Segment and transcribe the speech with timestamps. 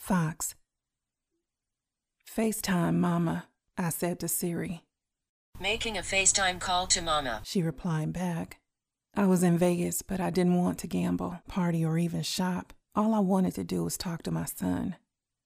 [0.00, 0.54] Fox.
[2.26, 3.44] FaceTime, Mama,
[3.76, 4.82] I said to Siri.
[5.60, 7.42] Making a FaceTime call to Mama.
[7.44, 8.60] She replied back.
[9.14, 12.72] I was in Vegas, but I didn't want to gamble, party, or even shop.
[12.94, 14.96] All I wanted to do was talk to my son.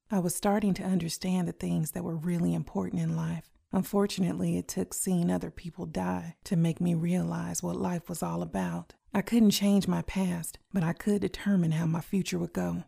[0.09, 3.51] I was starting to understand the things that were really important in life.
[3.73, 8.41] Unfortunately, it took seeing other people die to make me realize what life was all
[8.41, 8.95] about.
[9.13, 12.85] I couldn't change my past, but I could determine how my future would go.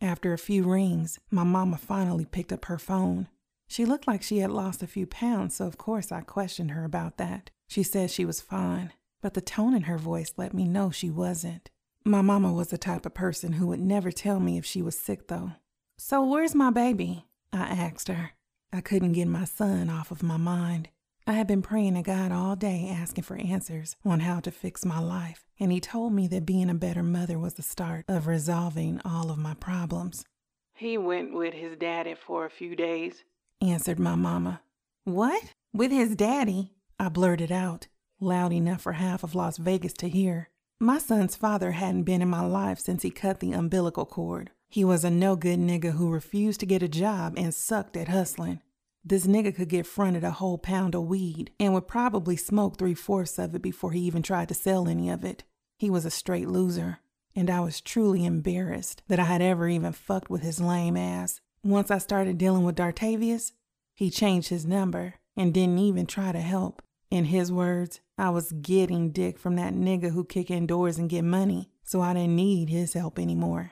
[0.00, 3.28] After a few rings, my mama finally picked up her phone.
[3.66, 6.84] She looked like she had lost a few pounds, so of course I questioned her
[6.84, 7.50] about that.
[7.68, 11.10] She said she was fine, but the tone in her voice let me know she
[11.10, 11.70] wasn't.
[12.04, 14.98] My mama was the type of person who would never tell me if she was
[14.98, 15.52] sick, though.
[15.98, 17.26] So, where's my baby?
[17.52, 18.30] I asked her.
[18.72, 20.88] I couldn't get my son off of my mind.
[21.28, 24.86] I had been praying to God all day asking for answers on how to fix
[24.86, 28.26] my life, and He told me that being a better mother was the start of
[28.26, 30.24] resolving all of my problems.
[30.72, 33.24] He went with his daddy for a few days,
[33.60, 34.62] answered my mama.
[35.04, 35.52] What?
[35.74, 36.72] With his daddy?
[36.98, 37.88] I blurted out,
[38.20, 40.48] loud enough for half of Las Vegas to hear.
[40.80, 44.50] My son's father hadn't been in my life since he cut the umbilical cord.
[44.70, 48.08] He was a no good nigga who refused to get a job and sucked at
[48.08, 48.62] hustling.
[49.08, 52.92] This nigga could get fronted a whole pound of weed and would probably smoke three
[52.92, 55.44] fourths of it before he even tried to sell any of it.
[55.78, 56.98] He was a straight loser,
[57.34, 61.40] and I was truly embarrassed that I had ever even fucked with his lame ass.
[61.64, 63.52] Once I started dealing with Dartavius,
[63.94, 66.82] he changed his number and didn't even try to help.
[67.10, 71.08] In his words, I was getting dick from that nigga who kick in doors and
[71.08, 73.70] get money, so I didn't need his help anymore.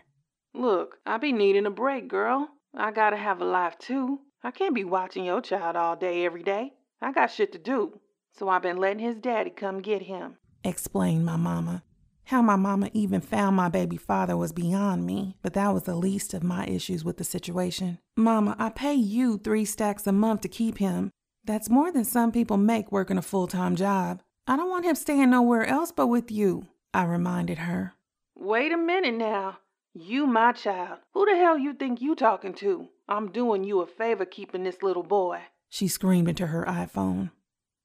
[0.54, 2.48] Look, I be needing a break, girl.
[2.74, 4.20] I gotta have a life too.
[4.47, 6.75] I can't be watching your child all day, every day.
[7.02, 7.98] I got shit to do.
[8.30, 10.36] So I've been letting his daddy come get him.
[10.62, 11.83] Explained my mama.
[12.27, 15.97] How my mama even found my baby father was beyond me, but that was the
[15.97, 17.98] least of my issues with the situation.
[18.16, 21.10] Mama, I pay you three stacks a month to keep him.
[21.44, 24.22] That's more than some people make working a full time job.
[24.47, 27.94] I don't want him staying nowhere else but with you, I reminded her.
[28.37, 29.59] Wait a minute now.
[29.98, 30.98] You my child.
[31.14, 32.88] Who the hell you think you talking to?
[33.08, 35.40] I'm doing you a favor keeping this little boy.
[35.70, 37.30] She screamed into her iPhone.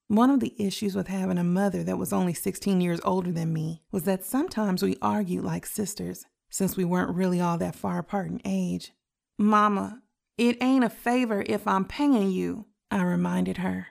[0.09, 3.53] One of the issues with having a mother that was only 16 years older than
[3.53, 7.99] me was that sometimes we argued like sisters, since we weren't really all that far
[7.99, 8.91] apart in age.
[9.37, 10.01] Mama,
[10.37, 13.87] it ain't a favor if I'm paying you, I reminded her.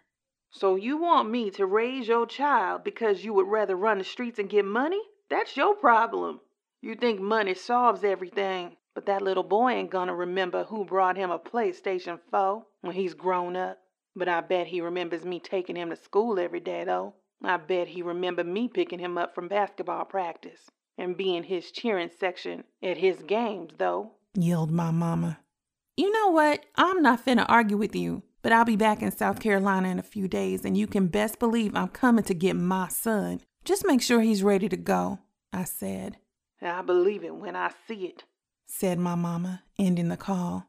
[0.50, 4.38] So you want me to raise your child because you would rather run the streets
[4.38, 5.00] and get money?
[5.31, 6.41] That's your problem.
[6.83, 11.31] You think money solves everything, but that little boy ain't gonna remember who brought him
[11.31, 13.79] a PlayStation 4 when he's grown up.
[14.17, 17.15] But I bet he remembers me taking him to school every day, though.
[17.45, 22.11] I bet he remember me picking him up from basketball practice and being his cheering
[22.19, 24.12] section at his games, though.
[24.35, 25.39] Yelled my mama.
[25.97, 26.65] You know what?
[26.77, 30.03] I'm not finna argue with you, but I'll be back in South Carolina in a
[30.03, 33.41] few days, and you can best believe I'm coming to get my son.
[33.65, 35.19] Just make sure he's ready to go,
[35.53, 36.17] I said.
[36.62, 38.25] I believe it when I see it,
[38.66, 40.66] said my mama, ending the call.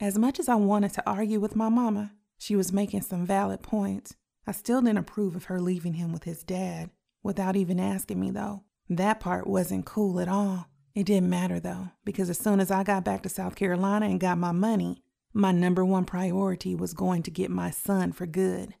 [0.00, 3.62] As much as I wanted to argue with my mama, she was making some valid
[3.62, 4.16] points.
[4.46, 6.90] I still didn't approve of her leaving him with his dad,
[7.22, 8.64] without even asking me, though.
[8.88, 10.66] That part wasn't cool at all.
[10.94, 14.18] It didn't matter, though, because as soon as I got back to South Carolina and
[14.18, 18.74] got my money, my number one priority was going to get my son for good.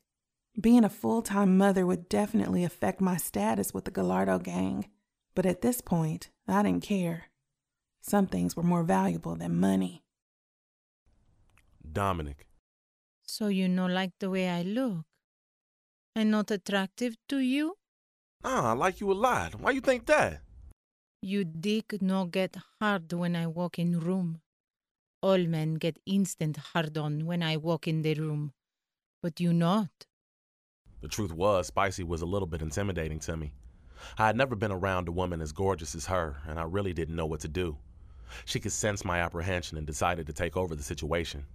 [0.60, 4.88] Being a full time mother would definitely affect my status with the Gallardo gang,
[5.34, 7.24] but at this point, I didn't care.
[8.00, 10.02] Some things were more valuable than money.
[11.92, 12.46] Dominic.
[13.22, 15.04] So you no like the way I look?
[16.16, 17.76] I'm not attractive to you?
[18.42, 19.60] Nah, I like you a lot.
[19.60, 20.40] Why you think that?
[21.22, 24.40] You dick no get hard when I walk in room.
[25.22, 28.52] All men get instant hard on when I walk in the room,
[29.22, 29.90] but you not.
[31.02, 33.52] The truth was, Spicy was a little bit intimidating to me.
[34.18, 37.16] I had never been around a woman as gorgeous as her, and I really didn't
[37.16, 37.78] know what to do.
[38.44, 41.46] She could sense my apprehension and decided to take over the situation.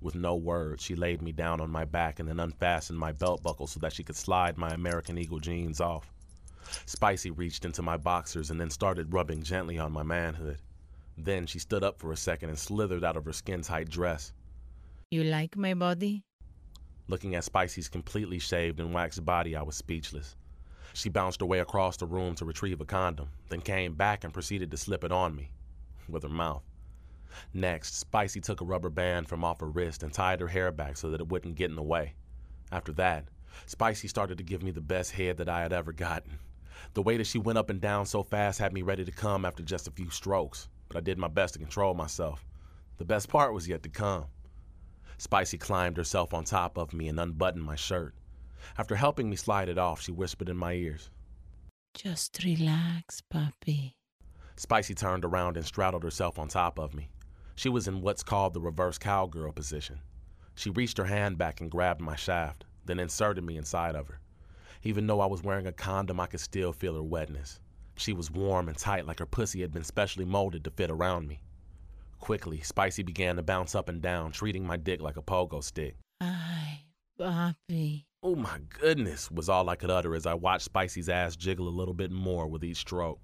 [0.00, 3.42] With no words, she laid me down on my back and then unfastened my belt
[3.42, 6.12] buckle so that she could slide my American Eagle jeans off.
[6.86, 10.58] Spicy reached into my boxers and then started rubbing gently on my manhood.
[11.18, 14.32] Then she stood up for a second and slithered out of her skin tight dress.
[15.10, 16.24] You like my body?
[17.08, 20.36] Looking at Spicy's completely shaved and waxed body, I was speechless.
[20.92, 24.70] She bounced away across the room to retrieve a condom, then came back and proceeded
[24.70, 25.50] to slip it on me
[26.08, 26.62] with her mouth.
[27.54, 30.96] Next, Spicy took a rubber band from off her wrist and tied her hair back
[30.96, 32.14] so that it wouldn't get in the way.
[32.72, 33.28] After that,
[33.66, 36.38] Spicy started to give me the best head that I had ever gotten.
[36.94, 39.44] The way that she went up and down so fast had me ready to come
[39.44, 42.44] after just a few strokes, but I did my best to control myself.
[42.98, 44.26] The best part was yet to come.
[45.18, 48.14] Spicy climbed herself on top of me and unbuttoned my shirt.
[48.78, 51.10] After helping me slide it off, she whispered in my ears.
[51.94, 53.96] Just relax, puppy.
[54.56, 57.10] Spicy turned around and straddled herself on top of me.
[57.56, 60.00] She was in what's called the reverse cowgirl position.
[60.54, 64.20] She reached her hand back and grabbed my shaft, then inserted me inside of her.
[64.82, 67.60] Even though I was wearing a condom, I could still feel her wetness.
[67.96, 71.28] She was warm and tight, like her pussy had been specially molded to fit around
[71.28, 71.42] me.
[72.18, 75.96] Quickly, Spicy began to bounce up and down, treating my dick like a pogo stick.
[76.20, 76.82] Ay,
[77.18, 78.06] puppy.
[78.22, 81.70] Oh my goodness, was all I could utter as I watched Spicy's ass jiggle a
[81.70, 83.18] little bit more with each stroke.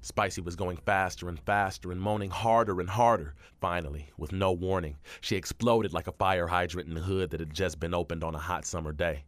[0.00, 3.34] Spicy was going faster and faster and moaning harder and harder.
[3.60, 7.52] Finally, with no warning, she exploded like a fire hydrant in the hood that had
[7.52, 9.24] just been opened on a hot summer day.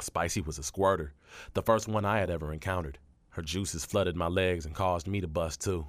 [0.00, 1.12] Spicy was a squirter,
[1.52, 2.98] the first one I had ever encountered.
[3.28, 5.86] Her juices flooded my legs and caused me to bust too.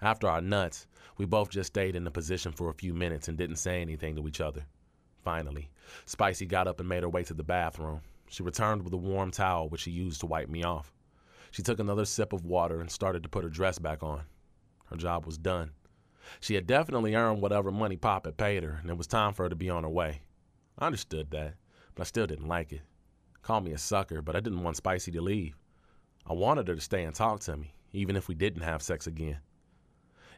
[0.00, 0.86] After our nuts,
[1.18, 4.16] we both just stayed in the position for a few minutes and didn't say anything
[4.16, 4.64] to each other.
[5.26, 5.68] Finally,
[6.04, 8.00] Spicy got up and made her way to the bathroom.
[8.28, 10.92] She returned with a warm towel, which she used to wipe me off.
[11.50, 14.22] She took another sip of water and started to put her dress back on.
[14.84, 15.72] Her job was done.
[16.38, 19.42] She had definitely earned whatever money Pop had paid her, and it was time for
[19.42, 20.20] her to be on her way.
[20.78, 21.54] I understood that,
[21.96, 22.82] but I still didn't like it.
[23.42, 25.56] Call me a sucker, but I didn't want Spicy to leave.
[26.24, 29.08] I wanted her to stay and talk to me, even if we didn't have sex
[29.08, 29.40] again.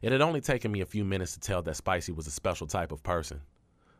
[0.01, 2.67] It had only taken me a few minutes to tell that Spicy was a special
[2.67, 3.43] type of person.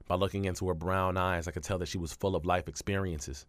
[0.09, 2.67] By looking into her brown eyes, I could tell that she was full of life
[2.67, 3.45] experiences.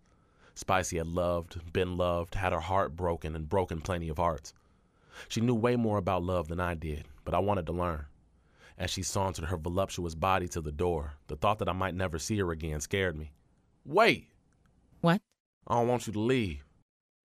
[0.56, 4.54] Spicy had loved, been loved, had her heart broken, and broken plenty of hearts.
[5.30, 8.06] She knew way more about love than I did, but I wanted to learn.
[8.78, 12.20] As she sauntered her voluptuous body to the door, the thought that I might never
[12.20, 13.32] see her again scared me.
[13.86, 14.28] Wait!
[15.00, 15.22] What?
[15.66, 16.66] I don't want you to leave.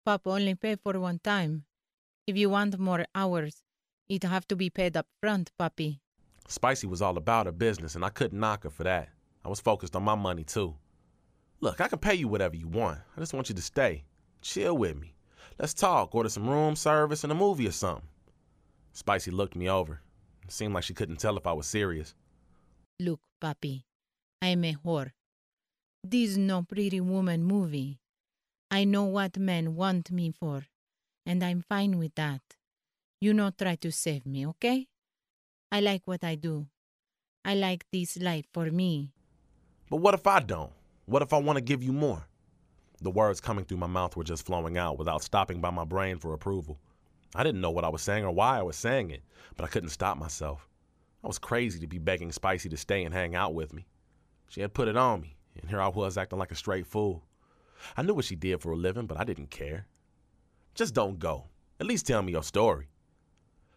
[0.04, 1.64] Papa only pay for one time.
[2.28, 3.64] If you want more hours,
[4.08, 6.00] it have to be paid up front, puppy.
[6.46, 9.08] Spicy was all about her business, and I couldn't knock her for that.
[9.44, 10.74] I was focused on my money, too.
[11.60, 12.98] Look, I can pay you whatever you want.
[13.16, 14.04] I just want you to stay.
[14.42, 15.14] Chill with me.
[15.58, 18.08] Let's talk, order some room service and a movie or something.
[18.92, 20.00] Spicy looked me over.
[20.44, 22.14] It seemed like she couldn't tell if I was serious.
[23.00, 23.86] Look, puppy,
[24.42, 25.12] I'm a whore.
[26.02, 27.98] This no pretty woman movie.
[28.70, 30.66] I know what men want me for,
[31.24, 32.42] and I'm fine with that.
[33.20, 34.88] You not try to save me, okay?
[35.72, 36.66] I like what I do.
[37.44, 39.13] I like this life for me.
[39.90, 40.72] But what if I don't?
[41.06, 42.26] What if I want to give you more?
[43.00, 46.18] The words coming through my mouth were just flowing out without stopping by my brain
[46.18, 46.78] for approval.
[47.34, 49.22] I didn't know what I was saying or why I was saying it,
[49.56, 50.68] but I couldn't stop myself.
[51.22, 53.86] I was crazy to be begging Spicy to stay and hang out with me.
[54.48, 57.24] She had put it on me, and here I was acting like a straight fool.
[57.96, 59.86] I knew what she did for a living, but I didn't care.
[60.74, 61.46] Just don't go.
[61.80, 62.88] At least tell me your story.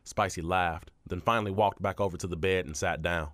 [0.04, 3.30] Spicy laughed, then finally walked back over to the bed and sat down.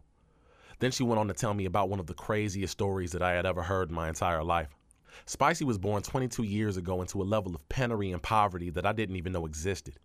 [0.80, 3.34] Then she went on to tell me about one of the craziest stories that I
[3.34, 4.76] had ever heard in my entire life.
[5.26, 8.94] Spicy was born 22 years ago into a level of penury and poverty that I
[8.94, 10.00] didn't even know existed.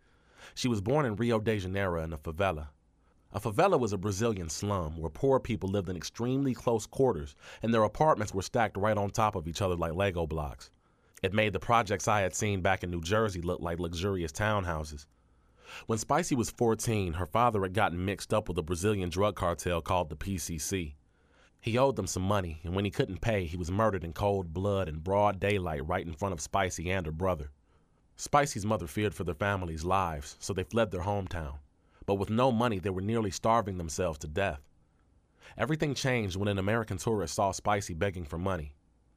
[0.54, 2.68] She was born in Rio de Janeiro in a favela.
[3.32, 7.74] A favela was a Brazilian slum where poor people lived in extremely close quarters and
[7.74, 10.70] their apartments were stacked right on top of each other like Lego blocks.
[11.22, 15.06] It made the projects I had seen back in New Jersey look like luxurious townhouses.
[15.86, 19.80] When Spicy was 14, her father had gotten mixed up with a Brazilian drug cartel
[19.80, 20.94] called the PCC.
[21.60, 24.52] He owed them some money, and when he couldn't pay, he was murdered in cold
[24.52, 27.50] blood in broad daylight right in front of Spicy and her brother.
[28.16, 31.58] Spicy's mother feared for their family's lives, so they fled their hometown.
[32.06, 34.62] But with no money, they were nearly starving themselves to death.
[35.56, 38.74] Everything changed when an American tourist saw Spicy begging for money.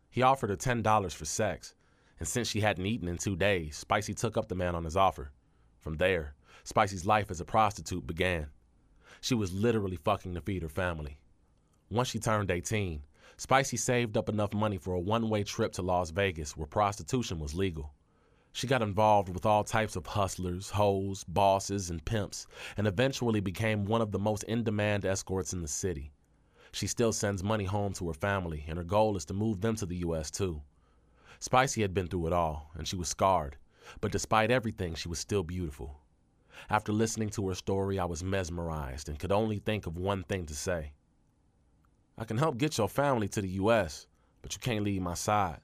[0.09, 1.73] He offered her $10 for sex,
[2.19, 4.97] and since she hadn't eaten in two days, Spicy took up the man on his
[4.97, 5.31] offer.
[5.79, 8.47] From there, Spicy's life as a prostitute began.
[9.19, 11.19] She was literally fucking to feed her family.
[11.89, 13.03] Once she turned 18,
[13.37, 17.39] Spicy saved up enough money for a one way trip to Las Vegas where prostitution
[17.39, 17.93] was legal.
[18.53, 23.85] She got involved with all types of hustlers, hoes, bosses, and pimps, and eventually became
[23.85, 26.11] one of the most in demand escorts in the city.
[26.71, 29.75] She still sends money home to her family, and her goal is to move them
[29.77, 30.29] to the U.S.
[30.29, 30.61] too.
[31.39, 33.57] Spicy had been through it all, and she was scarred,
[34.01, 35.99] but despite everything, she was still beautiful.
[36.69, 40.45] After listening to her story, I was mesmerized and could only think of one thing
[40.45, 40.91] to say
[42.17, 44.05] I can help get your family to the U.S.,
[44.41, 45.59] but you can't leave my side.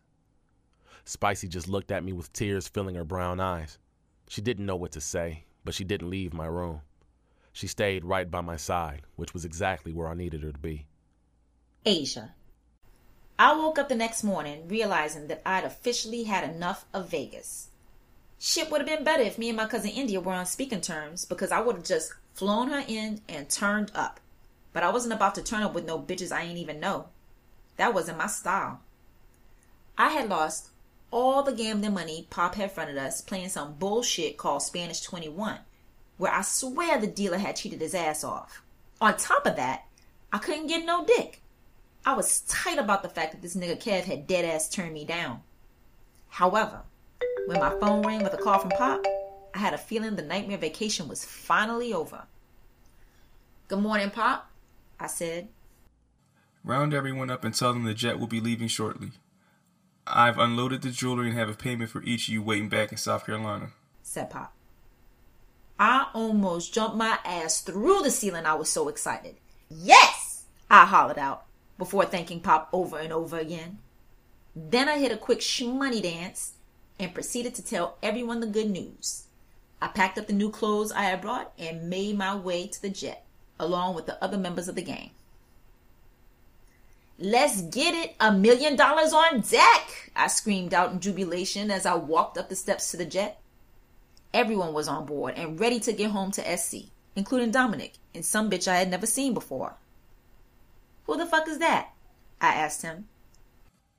[1.06, 3.77] Spicy just looked at me with tears filling her brown eyes.
[4.27, 6.82] She didn't know what to say, but she didn't leave my room.
[7.54, 10.88] She stayed right by my side, which was exactly where I needed her to be.
[11.86, 12.34] Asia.
[13.39, 17.70] I woke up the next morning realizing that I'd officially had enough of Vegas.
[18.39, 21.25] Shit would have been better if me and my cousin India were on speaking terms
[21.25, 24.20] because I would have just flown her in and turned up.
[24.74, 27.08] but I wasn't about to turn up with no bitches I ain't even know.
[27.77, 28.79] That wasn't my style.
[29.98, 30.70] I had lost
[31.10, 35.60] all the gambling money Pop had fronted us playing some bullshit called Spanish 21,
[36.17, 38.62] where I swear the dealer had cheated his ass off.
[39.01, 39.86] On top of that,
[40.32, 41.41] I couldn't get no dick.
[42.06, 45.06] I was tight about the fact that this nigga Kev had dead ass turned me
[45.06, 45.41] down.
[46.29, 46.82] However,
[47.48, 49.06] when my phone rang with a call from Pop,
[49.56, 52.25] I had a feeling the nightmare vacation was finally over.
[53.70, 54.51] Good morning, Pop,
[55.00, 55.48] I said.
[56.66, 59.12] Round everyone up and tell them the jet will be leaving shortly.
[60.06, 62.98] I've unloaded the jewelry and have a payment for each of you waiting back in
[62.98, 63.70] South Carolina,
[64.04, 64.54] said Pop.
[65.80, 68.46] I almost jumped my ass through the ceiling.
[68.46, 69.36] I was so excited.
[69.70, 70.44] Yes!
[70.70, 71.46] I hollered out
[71.77, 73.77] before thanking Pop over and over again.
[74.54, 76.57] Then I hit a quick shmoney dance
[77.00, 79.24] and proceeded to tell everyone the good news.
[79.82, 82.89] I packed up the new clothes I had brought and made my way to the
[82.89, 83.25] jet,
[83.60, 85.12] along with the other members of the gang.
[87.20, 88.16] Let's get it!
[88.20, 90.12] A million dollars on deck!
[90.16, 93.39] I screamed out in jubilation as I walked up the steps to the jet.
[94.34, 98.50] Everyone was on board and ready to get home to SC, including Dominic and some
[98.50, 99.75] bitch I had never seen before.
[101.06, 101.89] Who the fuck is that?
[102.39, 103.08] I asked him.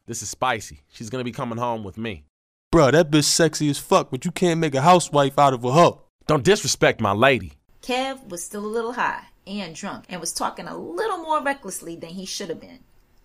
[0.07, 0.81] This is Spicy.
[0.93, 2.25] She's gonna be coming home with me.
[2.71, 5.73] Bruh, that bitch sexy as fuck, but you can't make a housewife out of a
[5.73, 6.03] hoe.
[6.27, 7.55] Don't disrespect my lady.
[7.81, 11.97] Kev was still a little high and drunk and was talking a little more recklessly
[11.97, 12.81] than he should have been.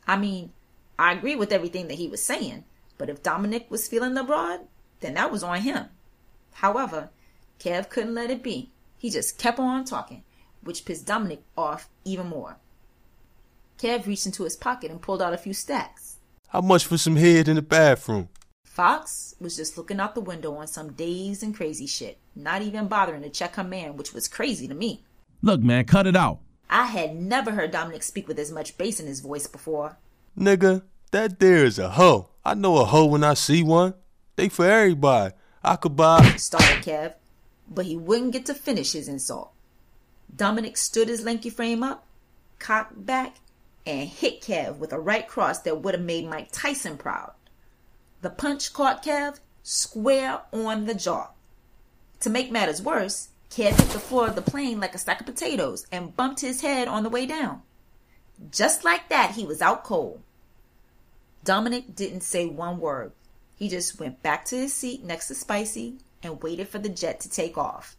[0.07, 0.53] I mean,
[0.97, 2.63] I agree with everything that he was saying,
[2.97, 4.61] but if Dominic was feeling the broad,
[5.01, 5.87] then that was on him.
[6.53, 7.09] However,
[7.59, 8.71] Kev couldn't let it be.
[8.97, 10.23] He just kept on talking,
[10.61, 12.59] which pissed Dominic off even more.
[13.77, 16.19] Kev reached into his pocket and pulled out a few stacks.
[16.47, 18.29] How much for some head in the bathroom?
[18.73, 22.87] Fox was just looking out the window on some dazed and crazy shit, not even
[22.87, 25.03] bothering to check her man, which was crazy to me.
[25.43, 26.39] Look, man, cut it out.
[26.71, 29.99] I had never heard Dominic speak with as much bass in his voice before.
[30.35, 32.29] Nigga, that there is a hoe.
[32.43, 33.93] I know a hoe when I see one.
[34.37, 35.35] They for everybody.
[35.63, 36.23] I could buy.
[36.37, 37.13] Started Kev,
[37.69, 39.51] but he wouldn't get to finish his insult.
[40.35, 42.07] Dominic stood his lanky frame up,
[42.57, 43.35] cocked back,
[43.85, 47.33] and hit Kev with a right cross that would have made Mike Tyson proud.
[48.23, 51.31] The punch caught Kev square on the jaw.
[52.21, 55.25] To make matters worse, Kev hit the floor of the plane like a stack of
[55.25, 57.63] potatoes and bumped his head on the way down.
[58.49, 60.21] Just like that, he was out cold.
[61.43, 63.11] Dominic didn't say one word.
[63.57, 67.19] He just went back to his seat next to Spicy and waited for the jet
[67.19, 67.97] to take off.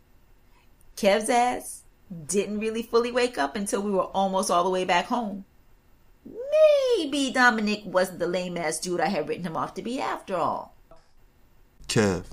[0.97, 1.83] Kev's ass
[2.27, 5.45] didn't really fully wake up until we were almost all the way back home.
[6.25, 10.37] Maybe Dominic wasn't the lame ass dude I had written him off to be after
[10.37, 10.75] all.
[11.89, 12.25] Kev,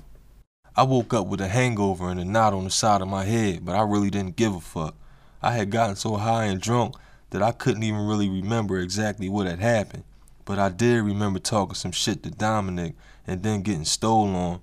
[0.74, 3.64] I woke up with a hangover and a knot on the side of my head,
[3.64, 4.94] but I really didn't give a fuck.
[5.42, 6.94] I had gotten so high and drunk
[7.30, 10.04] that I couldn't even really remember exactly what had happened.
[10.44, 12.94] But I did remember talking some shit to Dominic
[13.26, 14.60] and then getting stolen on.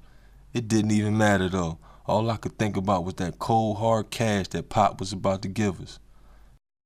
[0.53, 1.77] It didn't even matter though.
[2.05, 5.48] All I could think about was that cold hard cash that Pop was about to
[5.48, 6.00] give us.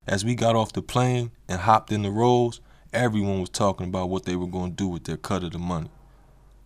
[0.06, 2.60] As we got off the plane and hopped in the rolls,
[2.92, 5.60] everyone was talking about what they were going to do with their cut of the
[5.60, 5.90] money.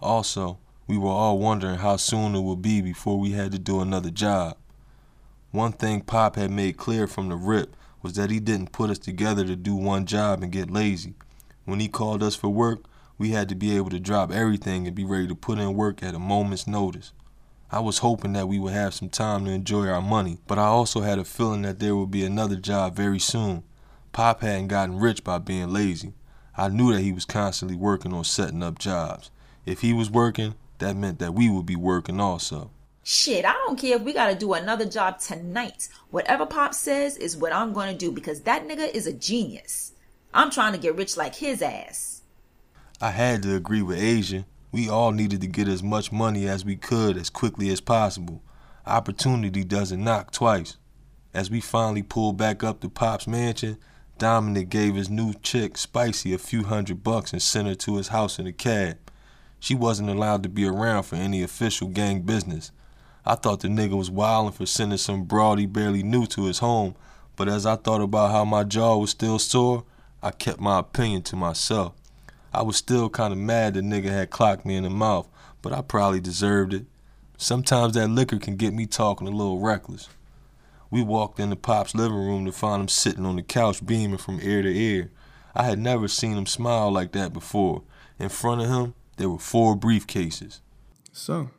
[0.01, 3.79] Also, we were all wondering how soon it would be before we had to do
[3.79, 4.57] another job.
[5.51, 8.97] One thing Pop had made clear from the rip was that he didn't put us
[8.97, 11.13] together to do one job and get lazy.
[11.65, 12.85] When he called us for work,
[13.19, 16.01] we had to be able to drop everything and be ready to put in work
[16.01, 17.11] at a moment's notice.
[17.69, 20.65] I was hoping that we would have some time to enjoy our money, but I
[20.67, 23.63] also had a feeling that there would be another job very soon.
[24.13, 26.13] Pop hadn't gotten rich by being lazy.
[26.55, 29.31] I knew that he was constantly working on setting up jobs.
[29.65, 32.71] If he was working, that meant that we would be working also.
[33.03, 35.89] Shit, I don't care if we gotta do another job tonight.
[36.09, 39.91] Whatever Pop says is what I'm gonna do because that nigga is a genius.
[40.33, 42.21] I'm trying to get rich like his ass.
[43.01, 44.45] I had to agree with Asia.
[44.77, 48.43] We all needed to get as much money as we could as quickly as possible.
[48.85, 50.77] Opportunity doesn't knock twice.
[51.33, 53.79] As we finally pulled back up to Pop's mansion,
[54.19, 58.09] Dominic gave his new chick, Spicy, a few hundred bucks and sent her to his
[58.09, 58.99] house in a cab.
[59.59, 62.71] She wasn't allowed to be around for any official gang business.
[63.25, 66.59] I thought the nigga was wildin' for sending some broad he barely knew to his
[66.59, 66.93] home,
[67.35, 69.85] but as I thought about how my jaw was still sore,
[70.21, 71.95] I kept my opinion to myself.
[72.57, 75.29] I was still kind of mad the nigga had clocked me in the mouth,
[75.61, 76.87] but I probably deserved it.
[77.37, 80.09] Sometimes that liquor can get me talking a little reckless.
[80.89, 84.39] We walked into Pop's living room to find him sitting on the couch beaming from
[84.41, 85.11] ear to ear.
[85.53, 87.83] I had never seen him smile like that before.
[88.17, 90.61] In front of him, there were four briefcases.
[91.11, 91.51] So,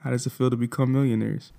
[0.00, 1.52] how does it feel to become millionaires?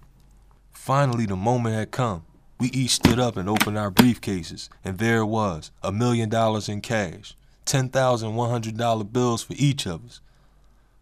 [0.71, 2.23] Finally, the moment had come.
[2.59, 6.67] We each stood up and opened our briefcases, and there it was a million dollars
[6.67, 7.36] in cash,
[7.67, 10.21] $10,100 bills for each of us.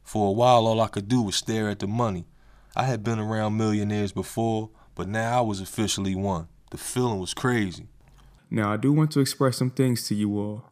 [0.03, 2.25] For a while, all I could do was stare at the money.
[2.75, 6.48] I had been around millionaires before, but now I was officially one.
[6.72, 7.88] The feeling was crazy.
[8.50, 10.65] Now, I do want to express some things to you all.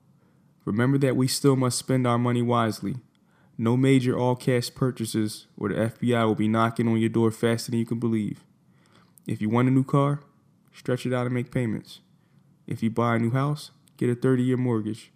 [0.65, 2.95] Remember that we still must spend our money wisely.
[3.57, 7.71] No major all cash purchases, or the FBI will be knocking on your door faster
[7.71, 8.43] than you can believe.
[9.25, 10.19] If you want a new car,
[10.73, 12.01] stretch it out and make payments.
[12.67, 15.12] If you buy a new house, get a 30 year mortgage.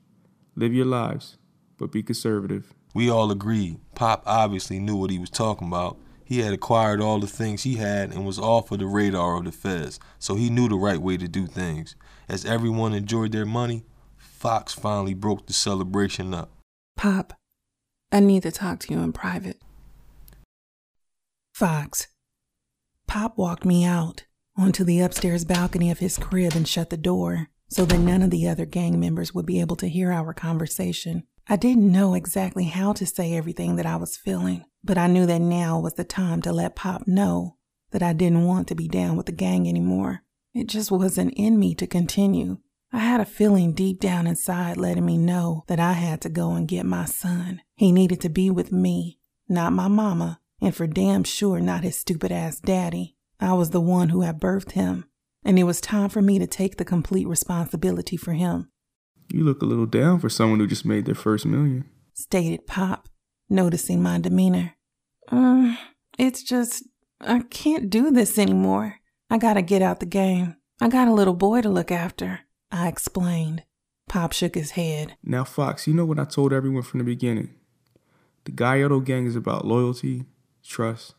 [0.60, 1.38] Live your lives,
[1.78, 2.74] but be conservative.
[2.96, 3.80] We all agreed.
[3.94, 6.00] Pop obviously knew what he was talking about.
[6.26, 9.46] He had acquired all the things he had and was off of the radar of
[9.46, 11.96] the feds, so he knew the right way to do things.
[12.28, 13.86] As everyone enjoyed their money,
[14.18, 16.50] Fox finally broke the celebration up.
[16.96, 17.34] Pop,
[18.12, 19.62] I need to talk to you in private.
[21.54, 22.08] Fox.
[23.06, 24.26] Pop walked me out
[24.58, 28.30] onto the upstairs balcony of his crib and shut the door so that none of
[28.30, 31.24] the other gang members would be able to hear our conversation.
[31.50, 35.26] I didn't know exactly how to say everything that I was feeling, but I knew
[35.26, 37.58] that now was the time to let Pop know
[37.92, 40.24] that I didn't want to be down with the gang anymore.
[40.54, 42.58] It just wasn't in me to continue.
[42.92, 46.52] I had a feeling deep down inside letting me know that I had to go
[46.52, 47.62] and get my son.
[47.76, 51.98] He needed to be with me, not my mama, and for damn sure not his
[51.98, 53.16] stupid ass daddy.
[53.40, 55.06] I was the one who had birthed him,
[55.44, 58.70] and it was time for me to take the complete responsibility for him.
[59.30, 63.10] You look a little down for someone who just made their first million, stated Pop,
[63.50, 64.76] noticing my demeanor.
[65.30, 65.78] Um,
[66.18, 66.84] it's just,
[67.20, 68.96] I can't do this anymore.
[69.30, 70.56] I gotta get out the game.
[70.80, 72.42] I got a little boy to look after,
[72.72, 73.64] I explained.
[74.08, 75.18] Pop shook his head.
[75.22, 77.54] Now, Fox, you know what I told everyone from the beginning.
[78.46, 80.24] The Gallardo gang is about loyalty,
[80.64, 81.16] trust,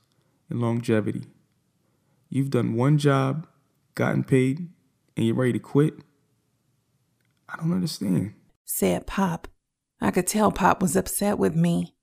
[0.48, 1.24] and longevity.
[2.30, 3.46] You've done one job,
[3.98, 4.68] gotten paid,
[5.16, 5.94] and you're ready to quit?
[7.48, 9.48] I don't understand, said Pop.
[10.00, 11.96] I could tell Pop was upset with me,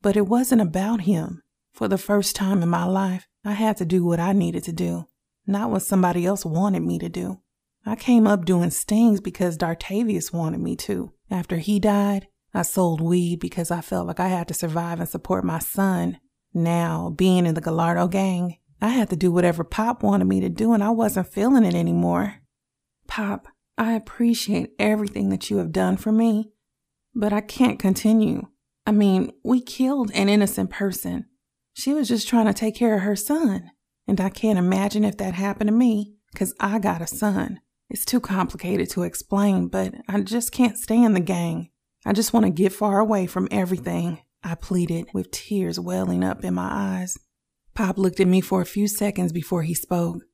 [0.00, 1.42] but it wasn't about him.
[1.74, 4.72] For the first time in my life, I had to do what I needed to
[4.72, 5.04] do,
[5.46, 7.40] not what somebody else wanted me to do.
[7.84, 11.12] I came up doing stings because Dartavius wanted me to.
[11.30, 15.08] After he died, I sold weed because I felt like I had to survive and
[15.08, 16.18] support my son.
[16.54, 20.48] Now, being in the Gallardo gang, I had to do whatever Pop wanted me to
[20.48, 22.40] do, and I wasn't feeling it anymore.
[23.06, 23.46] Pop,
[23.78, 26.50] I appreciate everything that you have done for me,
[27.14, 28.48] but I can't continue.
[28.84, 31.26] I mean, we killed an innocent person.
[31.74, 33.70] She was just trying to take care of her son.
[34.08, 37.60] And I can't imagine if that happened to me, because I got a son.
[37.88, 41.70] It's too complicated to explain, but I just can't stand the gang.
[42.04, 46.44] I just want to get far away from everything, I pleaded with tears welling up
[46.44, 47.16] in my eyes.
[47.74, 50.24] Pop looked at me for a few seconds before he spoke.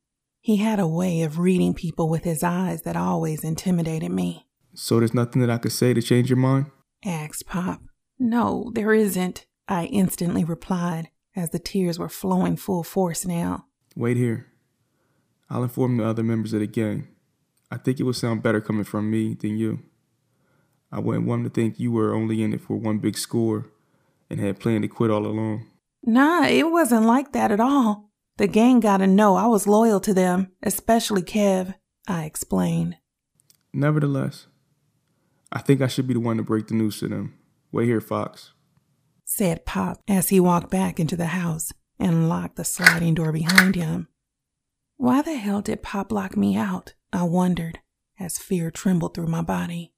[0.41, 4.47] He had a way of reading people with his eyes that always intimidated me.
[4.75, 6.67] So there's nothing that I could say to change your mind?
[7.05, 7.81] asked Pop.
[8.19, 13.67] No, there isn't, I instantly replied as the tears were flowing full force now.
[13.95, 14.47] Wait here.
[15.51, 17.09] I'll inform the other members of the gang.
[17.71, 19.81] I think it would sound better coming from me than you.
[20.91, 23.67] I wouldn't want them to think you were only in it for one big score
[24.31, 25.67] and had planned to quit all along.
[26.05, 28.11] Nah, it wasn't like that at all.
[28.37, 31.75] The gang gotta know I was loyal to them, especially Kev,
[32.07, 32.97] I explained.
[33.73, 34.47] Nevertheless,
[35.51, 37.35] I think I should be the one to break the news to them.
[37.73, 38.53] Wait here, Fox,
[39.25, 43.75] said Pop as he walked back into the house and locked the sliding door behind
[43.75, 44.09] him.
[44.97, 46.95] Why the hell did Pop lock me out?
[47.13, 47.81] I wondered
[48.19, 49.93] as fear trembled through my body.